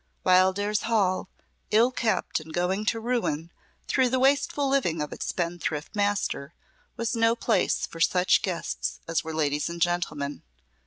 [0.25, 1.29] Wildairs Hall,
[1.69, 3.51] ill kept, and going to ruin
[3.87, 6.55] through the wasteful living of its spendthrift master,
[6.97, 10.41] was no place for such guests as were ladies and gentlemen.